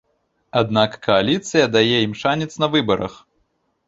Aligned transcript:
Аднак 0.61 0.95
кааліцыя 1.07 1.65
дае 1.75 1.97
ім 2.05 2.13
шанец 2.21 2.49
на 2.65 2.71
выбарах. 2.77 3.13